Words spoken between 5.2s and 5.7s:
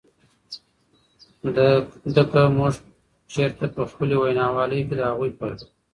پر